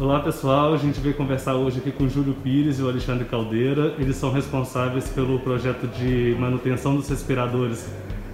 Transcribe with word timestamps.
Olá 0.00 0.20
pessoal, 0.20 0.74
a 0.74 0.76
gente 0.76 1.00
veio 1.00 1.16
conversar 1.16 1.56
hoje 1.56 1.80
aqui 1.80 1.90
com 1.90 2.04
o 2.04 2.08
Júlio 2.08 2.32
Pires 2.32 2.78
e 2.78 2.82
o 2.82 2.88
Alexandre 2.88 3.24
Caldeira. 3.24 3.96
Eles 3.98 4.14
são 4.14 4.30
responsáveis 4.30 5.08
pelo 5.08 5.40
projeto 5.40 5.88
de 5.88 6.36
manutenção 6.38 6.94
dos 6.94 7.08
respiradores 7.08 7.84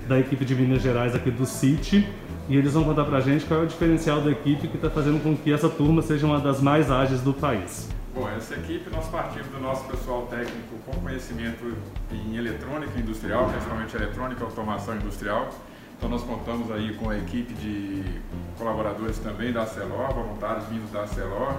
da 0.07 0.21
equipe 0.21 0.45
de 0.45 0.55
Minas 0.55 0.83
Gerais 0.83 1.15
aqui 1.15 1.31
do 1.31 1.47
CIT. 1.47 2.07
E 2.51 2.57
eles 2.59 2.75
vão 2.75 2.85
contar 2.85 3.07
pra 3.07 3.19
gente 3.21 3.47
qual 3.47 3.61
é 3.61 3.63
o 3.63 3.67
diferencial 3.67 4.21
da 4.21 4.31
equipe 4.31 4.69
que 4.69 4.77
está 4.77 4.91
fazendo 4.91 5.23
com 5.23 5.35
que 5.35 5.51
essa 5.51 5.71
turma 5.71 6.03
seja 6.03 6.27
uma 6.27 6.39
das 6.39 6.61
mais 6.61 6.91
ágeis 6.91 7.23
do 7.23 7.33
país. 7.33 7.89
Bom, 8.15 8.29
essa 8.29 8.57
equipe 8.57 8.91
nós 8.91 9.09
partimos 9.09 9.49
do 9.49 9.59
nosso 9.59 9.85
pessoal 9.87 10.27
técnico 10.27 10.77
com 10.85 10.93
conhecimento 11.01 11.65
em 12.13 12.37
eletrônica 12.37 13.01
industrial, 13.01 13.49
principalmente 13.49 13.97
eletrônica 13.97 14.45
automação 14.45 14.97
industrial. 14.97 15.49
Então 15.97 16.09
nós 16.09 16.23
contamos 16.23 16.71
aí 16.71 16.95
com 16.95 17.11
a 17.11 17.17
equipe 17.17 17.55
de 17.55 18.21
colaboradores 18.59 19.19
também 19.19 19.53
da 19.53 19.67
Celor, 19.67 20.13
voluntários 20.13 20.67
vindos 20.67 20.91
da 20.91 21.07
Celor. 21.07 21.55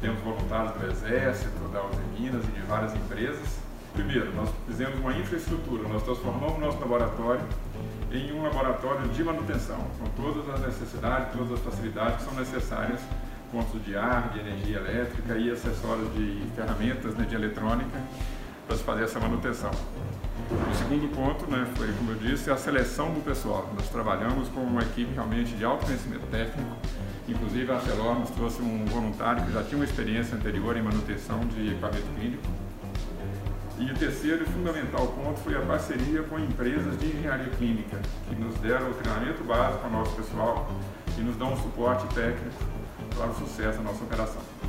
Temos 0.00 0.20
voluntários 0.20 0.72
do 0.74 0.86
Exército, 0.86 1.68
da 1.72 1.84
Uzi 1.84 2.02
Minas 2.18 2.44
e 2.44 2.52
de 2.52 2.60
várias 2.62 2.94
empresas. 2.94 3.58
Primeiro, 3.92 4.32
nós 4.34 4.48
fizemos 4.66 4.98
uma 4.98 5.12
infraestrutura, 5.12 5.88
nós 5.88 6.02
transformamos 6.02 6.58
nosso 6.58 6.78
laboratório 6.78 7.42
em 8.12 8.32
um 8.32 8.42
laboratório 8.42 9.08
de 9.08 9.22
manutenção, 9.22 9.78
com 9.98 10.22
todas 10.22 10.48
as 10.54 10.60
necessidades, 10.60 11.36
todas 11.36 11.52
as 11.52 11.60
facilidades 11.60 12.16
que 12.16 12.22
são 12.24 12.34
necessárias, 12.34 13.00
pontos 13.52 13.84
de 13.84 13.96
ar, 13.96 14.30
de 14.30 14.40
energia 14.40 14.78
elétrica 14.78 15.36
e 15.36 15.50
acessórios 15.50 16.12
de 16.14 16.42
ferramentas 16.54 17.14
né, 17.14 17.24
de 17.24 17.34
eletrônica 17.34 17.98
para 18.70 18.76
se 18.76 18.84
fazer 18.84 19.02
essa 19.02 19.18
manutenção. 19.18 19.70
O 19.72 20.74
segundo 20.76 21.12
ponto, 21.12 21.50
né, 21.50 21.66
foi, 21.74 21.92
como 21.92 22.12
eu 22.12 22.16
disse, 22.18 22.52
a 22.52 22.56
seleção 22.56 23.12
do 23.12 23.20
pessoal. 23.20 23.68
Nós 23.76 23.88
trabalhamos 23.88 24.48
com 24.48 24.60
uma 24.60 24.82
equipe 24.82 25.12
realmente 25.12 25.56
de 25.56 25.64
alto 25.64 25.86
conhecimento 25.86 26.24
técnico, 26.30 26.70
inclusive 27.28 27.72
a 27.72 27.80
Celor 27.80 28.20
nos 28.20 28.30
trouxe 28.30 28.62
um 28.62 28.84
voluntário 28.84 29.44
que 29.44 29.52
já 29.52 29.64
tinha 29.64 29.76
uma 29.76 29.84
experiência 29.84 30.36
anterior 30.36 30.76
em 30.76 30.82
manutenção 30.82 31.40
de 31.40 31.70
equipamento 31.70 32.06
clínico. 32.16 32.42
E 33.76 33.90
o 33.90 33.94
terceiro 33.94 34.44
e 34.44 34.46
fundamental 34.46 35.08
ponto 35.08 35.40
foi 35.40 35.56
a 35.56 35.62
parceria 35.62 36.22
com 36.22 36.38
empresas 36.38 36.96
de 36.96 37.06
engenharia 37.06 37.48
clínica, 37.58 37.98
que 38.28 38.36
nos 38.36 38.54
deram 38.60 38.90
o 38.90 38.94
treinamento 38.94 39.42
básico 39.42 39.84
ao 39.84 39.90
nosso 39.90 40.14
pessoal 40.14 40.70
e 41.18 41.22
nos 41.22 41.36
dão 41.36 41.54
um 41.54 41.56
suporte 41.56 42.06
técnico 42.14 42.54
para 43.16 43.30
o 43.30 43.34
sucesso 43.34 43.78
da 43.78 43.84
nossa 43.84 44.04
operação. 44.04 44.59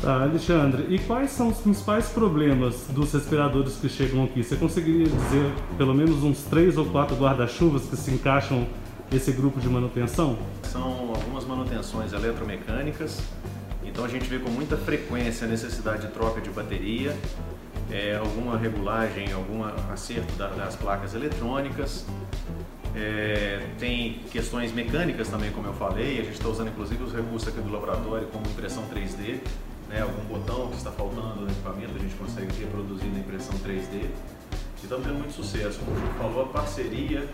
Tá, 0.00 0.22
Alexandre, 0.22 0.86
e 0.88 0.98
quais 0.98 1.30
são 1.30 1.48
os 1.48 1.58
principais 1.58 2.08
problemas 2.08 2.86
dos 2.88 3.12
respiradores 3.12 3.76
que 3.76 3.88
chegam 3.88 4.24
aqui? 4.24 4.42
Você 4.42 4.56
conseguiria 4.56 5.06
dizer 5.06 5.52
pelo 5.78 5.94
menos 5.94 6.24
uns 6.24 6.42
três 6.42 6.76
ou 6.76 6.86
quatro 6.86 7.14
guarda-chuvas 7.14 7.84
que 7.84 7.96
se 7.96 8.10
encaixam 8.10 8.66
nesse 9.12 9.30
grupo 9.30 9.60
de 9.60 9.68
manutenção? 9.68 10.36
São 10.64 11.10
algumas 11.14 11.44
manutenções 11.44 12.12
eletromecânicas, 12.12 13.22
então 13.84 14.04
a 14.04 14.08
gente 14.08 14.24
vê 14.24 14.40
com 14.40 14.50
muita 14.50 14.76
frequência 14.76 15.46
a 15.46 15.50
necessidade 15.50 16.06
de 16.06 16.12
troca 16.12 16.40
de 16.40 16.50
bateria, 16.50 17.16
é, 17.90 18.16
alguma 18.16 18.56
regulagem, 18.56 19.32
algum 19.32 19.62
acerto 19.92 20.32
da, 20.34 20.48
das 20.48 20.74
placas 20.74 21.14
eletrônicas. 21.14 22.06
É, 22.94 23.68
tem 23.78 24.20
questões 24.30 24.72
mecânicas 24.72 25.28
também, 25.28 25.50
como 25.50 25.66
eu 25.66 25.74
falei, 25.74 26.20
a 26.20 26.24
gente 26.24 26.34
está 26.34 26.48
usando 26.48 26.68
inclusive 26.68 27.02
os 27.02 27.12
recursos 27.12 27.48
aqui 27.48 27.60
do 27.60 27.72
laboratório 27.72 28.26
como 28.28 28.44
impressão 28.46 28.82
3D, 28.92 29.38
né, 29.92 30.00
algum 30.00 30.24
botão 30.24 30.68
que 30.68 30.76
está 30.76 30.90
faltando 30.90 31.42
no 31.42 31.50
equipamento, 31.50 31.94
a 31.94 31.98
gente 31.98 32.14
consegue 32.14 32.58
reproduzir 32.58 33.12
na 33.12 33.18
impressão 33.18 33.54
3D. 33.58 34.06
E 34.06 34.84
estamos 34.84 35.06
tendo 35.06 35.18
muito 35.18 35.34
sucesso. 35.34 35.78
Como 35.80 35.92
o 35.92 36.00
Ju 36.00 36.06
falou, 36.18 36.42
a 36.42 36.48
parceria 36.48 37.28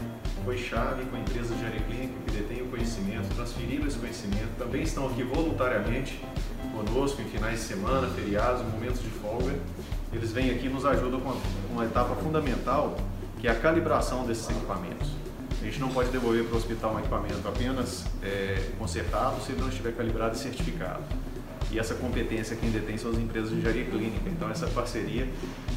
foi 0.45 0.59
chave 0.59 1.05
com 1.07 1.17
a 1.17 1.21
empresa 1.21 1.55
de 1.55 1.65
área 1.65 1.81
clínica 1.81 2.13
que 2.27 2.33
detém 2.33 2.63
o 2.63 2.67
conhecimento, 2.67 3.35
transferiram 3.35 3.87
esse 3.87 3.97
conhecimento, 3.97 4.59
também 4.59 4.83
estão 4.83 5.07
aqui 5.07 5.23
voluntariamente 5.23 6.21
conosco 6.75 7.23
em 7.23 7.25
finais 7.27 7.61
de 7.61 7.67
semana, 7.67 8.09
feriados, 8.09 8.63
momentos 8.63 9.01
de 9.01 9.09
folga. 9.09 9.55
Eles 10.13 10.33
vêm 10.33 10.51
aqui 10.51 10.67
e 10.67 10.69
nos 10.69 10.85
ajudam 10.85 11.21
com 11.21 11.35
uma 11.71 11.85
etapa 11.85 12.15
fundamental, 12.17 12.97
que 13.41 13.47
é 13.47 13.51
a 13.51 13.55
calibração 13.55 14.27
desses 14.27 14.51
equipamentos. 14.51 15.09
A 15.61 15.65
gente 15.65 15.81
não 15.81 15.89
pode 15.89 16.11
devolver 16.11 16.45
para 16.45 16.55
o 16.55 16.57
hospital 16.57 16.95
um 16.95 16.99
equipamento 16.99 17.47
apenas 17.47 18.05
é, 18.23 18.71
consertado 18.79 19.41
se 19.43 19.53
ele 19.53 19.61
não 19.61 19.69
estiver 19.69 19.93
calibrado 19.93 20.37
e 20.37 20.39
certificado 20.39 21.03
e 21.71 21.79
essa 21.79 21.95
competência 21.95 22.57
quem 22.57 22.71
detém 22.71 22.97
são 22.97 23.11
as 23.11 23.19
empresas 23.19 23.51
de 23.51 23.57
engenharia 23.57 23.85
clínica. 23.85 24.29
Então 24.29 24.51
essa 24.51 24.67
parceria 24.69 25.29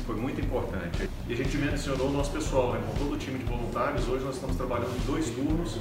foi 0.05 0.15
muito 0.15 0.39
importante. 0.39 1.09
E 1.27 1.33
a 1.33 1.35
gente 1.35 1.57
mencionou 1.57 2.07
o 2.07 2.11
nosso 2.11 2.31
pessoal, 2.31 2.73
né? 2.73 2.81
com 2.85 3.05
todo 3.05 3.13
o 3.13 3.17
time 3.17 3.39
de 3.39 3.45
voluntários, 3.45 4.07
hoje 4.07 4.23
nós 4.23 4.35
estamos 4.35 4.55
trabalhando 4.55 4.95
em 4.95 5.05
dois 5.05 5.29
turnos 5.29 5.79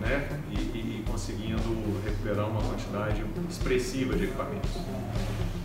né? 0.00 0.28
e, 0.50 0.54
e, 0.54 1.00
e 1.00 1.04
conseguindo 1.10 1.62
recuperar 2.04 2.48
uma 2.48 2.60
quantidade 2.60 3.24
expressiva 3.48 4.16
de 4.16 4.24
equipamentos. 4.24 4.70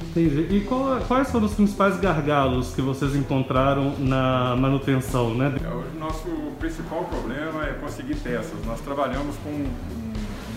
Entendi. 0.09 0.55
E 0.55 0.61
qual, 0.61 0.99
quais 1.07 1.29
foram 1.29 1.45
os 1.45 1.53
principais 1.53 1.99
gargalos 1.99 2.73
que 2.73 2.81
vocês 2.81 3.15
encontraram 3.15 3.97
na 3.99 4.55
manutenção? 4.55 5.35
Né? 5.35 5.53
É, 5.63 5.67
o 5.67 5.99
nosso 5.99 6.27
principal 6.59 7.05
problema 7.05 7.65
é 7.65 7.73
conseguir 7.73 8.15
peças. 8.15 8.65
Nós 8.65 8.81
trabalhamos 8.81 9.35
com 9.37 9.67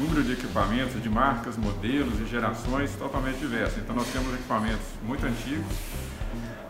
número 0.02 0.24
de 0.24 0.32
equipamentos, 0.32 1.00
de 1.00 1.08
marcas, 1.08 1.56
modelos 1.56 2.18
e 2.20 2.26
gerações 2.26 2.92
totalmente 2.96 3.38
diversas. 3.38 3.78
Então 3.78 3.94
nós 3.94 4.08
temos 4.08 4.34
equipamentos 4.34 4.84
muito 5.04 5.24
antigos, 5.24 5.64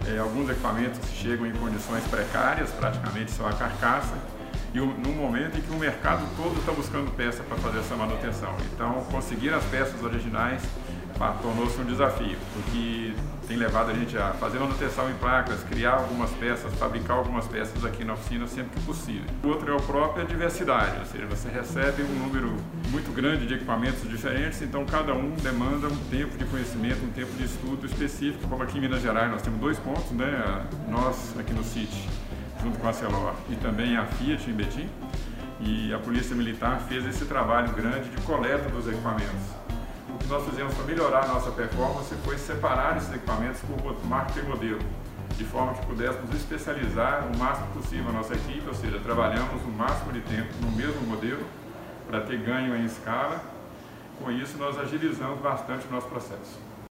é, 0.06 0.19
alguns 0.19 0.50
equipamentos 0.50 0.98
que 0.98 1.16
chegam 1.16 1.47
em 1.47 1.53
condições 1.53 2.04
precárias, 2.04 2.70
praticamente 2.70 3.31
só 3.31 3.48
a 3.48 3.53
carcaça, 3.53 4.15
e 4.74 4.78
num 4.78 5.12
momento 5.12 5.58
em 5.58 5.60
que 5.60 5.70
o 5.70 5.78
mercado 5.78 6.26
todo 6.36 6.58
está 6.58 6.72
buscando 6.72 7.10
peça 7.14 7.42
para 7.42 7.56
fazer 7.58 7.80
essa 7.80 7.94
manutenção. 7.94 8.54
Então 8.72 9.04
conseguir 9.10 9.52
as 9.52 9.64
peças 9.64 10.02
originais 10.02 10.62
tornou-se 11.30 11.80
um 11.80 11.84
desafio, 11.84 12.36
porque 12.52 13.12
tem 13.46 13.56
levado 13.56 13.90
a 13.90 13.94
gente 13.94 14.16
a 14.16 14.32
fazer 14.32 14.58
manutenção 14.58 15.10
em 15.10 15.14
placas, 15.14 15.62
criar 15.64 15.94
algumas 15.94 16.30
peças, 16.30 16.72
fabricar 16.74 17.16
algumas 17.16 17.46
peças 17.46 17.84
aqui 17.84 18.04
na 18.04 18.14
oficina 18.14 18.46
sempre 18.46 18.70
que 18.70 18.86
possível. 18.86 19.24
O 19.44 19.48
outro 19.48 19.72
é 19.72 19.76
a 19.76 19.80
própria 19.80 20.24
diversidade, 20.24 20.98
ou 20.98 21.06
seja, 21.06 21.26
você 21.26 21.48
recebe 21.48 22.02
um 22.02 22.26
número 22.26 22.56
muito 22.90 23.12
grande 23.12 23.46
de 23.46 23.54
equipamentos 23.54 24.08
diferentes, 24.08 24.62
então 24.62 24.84
cada 24.84 25.14
um 25.14 25.30
demanda 25.36 25.86
um 25.86 25.96
tempo 26.10 26.36
de 26.36 26.44
conhecimento, 26.46 27.04
um 27.04 27.12
tempo 27.12 27.32
de 27.34 27.44
estudo 27.44 27.86
específico, 27.86 28.48
como 28.48 28.62
aqui 28.62 28.78
em 28.78 28.80
Minas 28.80 29.02
Gerais 29.02 29.30
nós 29.30 29.42
temos 29.42 29.60
dois 29.60 29.78
pontos, 29.78 30.10
né? 30.12 30.66
nós 30.88 31.34
aqui 31.38 31.52
no 31.52 31.62
CIT, 31.62 32.08
junto 32.62 32.78
com 32.78 32.88
a 32.88 32.92
Celor 32.92 33.34
e 33.50 33.56
também 33.56 33.96
a 33.96 34.06
Fiat 34.06 34.48
em 34.48 34.54
Betim, 34.54 34.88
e 35.60 35.92
a 35.92 35.98
Polícia 35.98 36.34
Militar 36.34 36.80
fez 36.88 37.04
esse 37.06 37.24
trabalho 37.24 37.72
grande 37.72 38.08
de 38.08 38.20
coleta 38.22 38.68
dos 38.68 38.86
equipamentos 38.88 39.62
que 40.22 40.28
nós 40.28 40.44
fizemos 40.48 40.72
para 40.74 40.84
melhorar 40.84 41.24
a 41.24 41.28
nossa 41.28 41.50
performance 41.50 42.14
foi 42.24 42.38
separar 42.38 42.96
esses 42.96 43.12
equipamentos 43.12 43.60
por 43.60 44.06
marca 44.06 44.38
e 44.38 44.42
modelo, 44.44 44.80
de 45.36 45.44
forma 45.44 45.74
que 45.74 45.86
pudéssemos 45.86 46.34
especializar 46.34 47.26
o 47.26 47.36
máximo 47.36 47.66
possível 47.68 48.08
a 48.10 48.12
nossa 48.12 48.34
equipe, 48.34 48.66
ou 48.66 48.74
seja, 48.74 48.98
trabalhamos 49.00 49.62
o 49.62 49.68
máximo 49.68 50.12
de 50.12 50.20
tempo 50.20 50.52
no 50.60 50.70
mesmo 50.72 51.00
modelo 51.02 51.44
para 52.06 52.20
ter 52.20 52.38
ganho 52.38 52.76
em 52.76 52.84
escala. 52.84 53.42
Com 54.20 54.30
isso, 54.30 54.56
nós 54.58 54.78
agilizamos 54.78 55.40
bastante 55.40 55.86
o 55.88 55.90
nosso 55.90 56.06
processo. 56.06 56.58